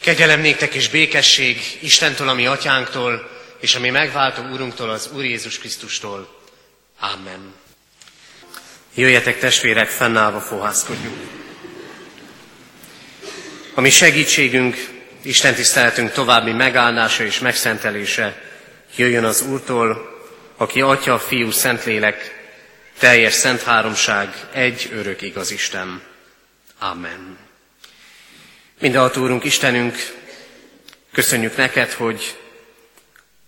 Kegyelem 0.00 0.40
néktek 0.40 0.74
és 0.74 0.88
békesség 0.88 1.78
Istentől, 1.80 2.28
ami 2.28 2.46
atyánktól, 2.46 3.30
és 3.60 3.74
ami 3.74 3.90
megváltó 3.90 4.42
Úrunktól, 4.42 4.90
az 4.90 5.10
Úr 5.14 5.24
Jézus 5.24 5.58
Krisztustól. 5.58 6.38
Amen. 7.00 7.54
Jöjjetek 8.94 9.38
testvérek, 9.38 9.88
fennállva 9.88 10.40
fohászkodjunk. 10.40 11.20
A 13.74 13.80
mi 13.80 13.90
segítségünk, 13.90 14.76
Isten 15.22 15.54
tiszteletünk 15.54 16.12
további 16.12 16.52
megáldása 16.52 17.24
és 17.24 17.38
megszentelése 17.38 18.42
jöjjön 18.96 19.24
az 19.24 19.42
Úrtól, 19.42 20.18
aki 20.56 20.80
Atya, 20.80 21.18
Fiú, 21.18 21.50
Szentlélek, 21.50 22.48
teljes 22.98 23.32
szent 23.32 23.62
háromság, 23.62 24.34
egy 24.52 24.90
örök 24.92 25.22
igaz 25.22 25.50
Isten. 25.50 26.02
Amen. 26.78 27.49
Mindenható 28.80 29.22
Úrunk, 29.22 29.44
Istenünk, 29.44 29.96
köszönjük 31.12 31.56
neked, 31.56 31.92
hogy 31.92 32.38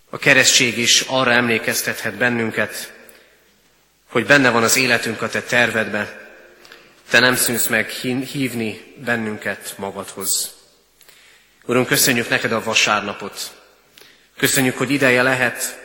a 0.09 0.17
keresztség 0.17 0.77
is 0.77 1.01
arra 1.01 1.31
emlékeztethet 1.31 2.15
bennünket, 2.15 2.93
hogy 4.09 4.25
benne 4.25 4.49
van 4.49 4.63
az 4.63 4.77
életünk 4.77 5.21
a 5.21 5.29
te 5.29 5.41
tervedbe, 5.41 6.31
te 7.09 7.19
nem 7.19 7.35
szűnsz 7.35 7.67
meg 7.67 7.89
hívni 8.25 8.93
bennünket 9.05 9.73
magadhoz. 9.77 10.53
Urunk, 11.65 11.87
köszönjük 11.87 12.29
neked 12.29 12.51
a 12.51 12.63
vasárnapot. 12.63 13.51
Köszönjük, 14.37 14.77
hogy 14.77 14.91
ideje 14.91 15.21
lehet 15.21 15.79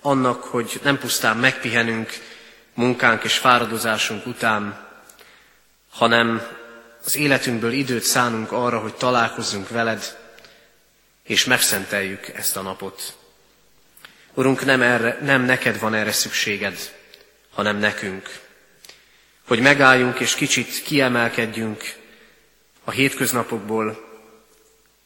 annak, 0.00 0.42
hogy 0.42 0.80
nem 0.82 0.98
pusztán 0.98 1.36
megpihenünk 1.36 2.10
munkánk 2.74 3.24
és 3.24 3.36
fáradozásunk 3.36 4.26
után, 4.26 4.88
hanem 5.90 6.60
az 7.04 7.16
életünkből 7.16 7.72
időt 7.72 8.02
szánunk 8.02 8.52
arra, 8.52 8.78
hogy 8.78 8.94
találkozzunk 8.94 9.68
veled, 9.68 10.18
és 11.22 11.44
megszenteljük 11.44 12.28
ezt 12.28 12.56
a 12.56 12.62
napot. 12.62 13.16
Urunk, 14.34 14.64
nem, 14.64 14.82
erre, 14.82 15.18
nem 15.22 15.42
neked 15.42 15.78
van 15.78 15.94
erre 15.94 16.12
szükséged, 16.12 16.78
hanem 17.50 17.76
nekünk. 17.76 18.40
Hogy 19.46 19.60
megálljunk 19.60 20.20
és 20.20 20.34
kicsit 20.34 20.82
kiemelkedjünk 20.82 21.94
a 22.84 22.90
hétköznapokból, 22.90 24.10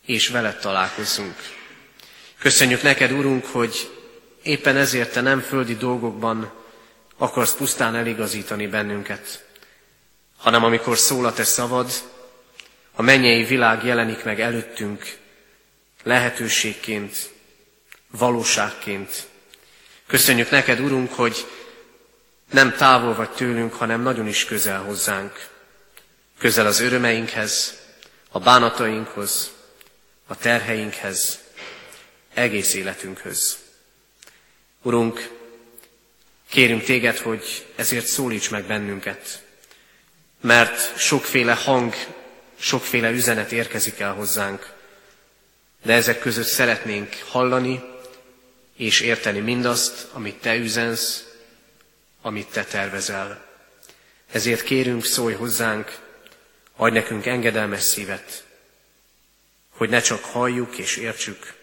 és 0.06 0.28
veled 0.28 0.58
találkozzunk. 0.58 1.34
Köszönjük 2.38 2.82
neked, 2.82 3.10
Urunk, 3.12 3.46
hogy 3.46 3.90
éppen 4.42 4.76
ezért 4.76 5.12
te 5.12 5.20
nem 5.20 5.40
földi 5.40 5.76
dolgokban 5.76 6.52
akarsz 7.16 7.54
pusztán 7.54 7.94
eligazítani 7.94 8.66
bennünket, 8.66 9.45
hanem 10.36 10.64
amikor 10.64 10.98
szól 10.98 11.26
a 11.26 11.32
te 11.32 11.44
szavad, 11.44 11.90
a 12.92 13.02
mennyei 13.02 13.44
világ 13.44 13.84
jelenik 13.84 14.24
meg 14.24 14.40
előttünk 14.40 15.18
lehetőségként, 16.02 17.30
valóságként. 18.10 19.26
Köszönjük 20.06 20.50
neked, 20.50 20.80
Urunk, 20.80 21.12
hogy 21.12 21.46
nem 22.50 22.76
távol 22.76 23.14
vagy 23.14 23.30
tőlünk, 23.30 23.74
hanem 23.74 24.02
nagyon 24.02 24.26
is 24.26 24.44
közel 24.44 24.82
hozzánk. 24.82 25.48
Közel 26.38 26.66
az 26.66 26.80
örömeinkhez, 26.80 27.78
a 28.30 28.38
bánatainkhoz, 28.38 29.52
a 30.26 30.36
terheinkhez, 30.36 31.38
egész 32.34 32.74
életünkhöz. 32.74 33.58
Urunk, 34.82 35.30
kérünk 36.48 36.82
téged, 36.82 37.18
hogy 37.18 37.66
ezért 37.76 38.06
szólíts 38.06 38.50
meg 38.50 38.64
bennünket, 38.64 39.44
mert 40.46 40.98
sokféle 40.98 41.54
hang, 41.54 41.94
sokféle 42.58 43.10
üzenet 43.10 43.52
érkezik 43.52 44.00
el 44.00 44.12
hozzánk, 44.12 44.72
de 45.82 45.92
ezek 45.92 46.18
között 46.18 46.46
szeretnénk 46.46 47.16
hallani 47.28 47.84
és 48.76 49.00
érteni 49.00 49.40
mindazt, 49.40 50.08
amit 50.12 50.40
te 50.40 50.56
üzensz, 50.56 51.24
amit 52.22 52.50
te 52.50 52.64
tervezel. 52.64 53.44
Ezért 54.32 54.62
kérünk, 54.62 55.04
szólj 55.04 55.34
hozzánk, 55.34 55.98
adj 56.76 56.94
nekünk 56.94 57.26
engedelmes 57.26 57.82
szívet, 57.82 58.44
hogy 59.70 59.88
ne 59.88 60.00
csak 60.00 60.24
halljuk 60.24 60.78
és 60.78 60.96
értsük, 60.96 61.54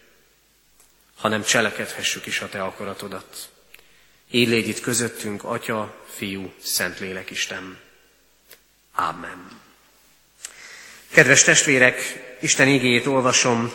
hanem 1.16 1.44
cselekedhessük 1.44 2.25
is 2.25 2.40
a 2.40 2.50
te 2.50 2.63
akaratodat. 2.63 3.50
Így 4.31 4.47
légy 4.47 4.68
itt 4.68 4.80
közöttünk, 4.80 5.44
Atya, 5.44 6.06
Fiú, 6.16 6.53
Szentlélek 6.63 7.30
Isten. 7.30 7.82
Amen. 8.96 9.62
Kedves 11.12 11.44
testvérek, 11.44 12.22
Isten 12.42 12.68
igéjét 12.68 13.06
olvasom 13.06 13.72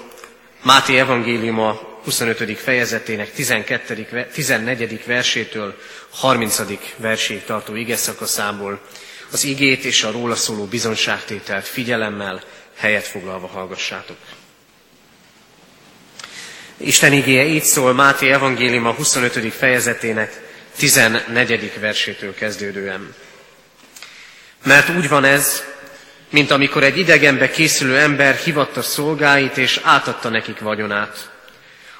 Máté 0.63 0.99
evangéliuma 0.99 2.01
25. 2.05 2.59
fejezetének 2.59 3.33
12. 3.33 4.27
14. 4.33 5.05
versétől 5.05 5.79
30. 6.11 6.63
verséig 6.97 7.45
tartó 7.45 7.75
ige 7.75 7.97
szakaszából. 7.97 8.81
Az 9.31 9.45
igét 9.45 9.85
és 9.85 10.03
a 10.03 10.11
róla 10.11 10.35
szóló 10.35 10.65
bizonságtételt 10.65 11.67
figyelemmel, 11.67 12.43
helyet 12.77 13.07
foglalva 13.07 13.47
hallgassátok. 13.47 14.17
Isten 16.77 17.13
igéje 17.13 17.45
így 17.45 17.65
szól 17.65 17.93
Máté 17.93 18.31
evangéliuma 18.31 18.93
25. 18.93 19.53
fejezetének 19.53 20.41
14. 20.77 21.81
versétől 21.81 22.35
kezdődően. 22.35 23.15
Mert 24.65 24.89
úgy 24.89 25.09
van 25.09 25.25
ez, 25.25 25.63
mint 26.31 26.51
amikor 26.51 26.85
egy 26.85 26.99
idegenbe 26.99 27.51
készülő 27.51 27.99
ember 27.99 28.35
hivatta 28.35 28.83
szolgáit, 28.83 29.57
és 29.57 29.81
átadta 29.83 30.29
nekik 30.29 30.59
vagyonát. 30.59 31.31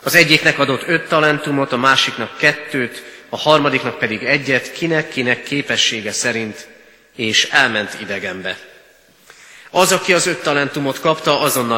Az 0.03 0.15
egyiknek 0.15 0.59
adott 0.59 0.89
öt 0.89 1.09
talentumot, 1.09 1.73
a 1.73 1.77
másiknak 1.77 2.37
kettőt, 2.39 3.03
a 3.29 3.37
harmadiknak 3.37 3.99
pedig 3.99 4.23
egyet, 4.23 4.73
kinek-kinek 4.73 5.43
képessége 5.43 6.13
szerint, 6.13 6.69
és 7.17 7.45
elment 7.45 7.97
idegenbe. 8.01 8.59
Az, 9.71 9.93
aki 9.93 10.13
az 10.13 10.27
öt 10.27 10.43
talentumot 10.43 11.01
kapta, 11.01 11.41
azonnal 11.41 11.67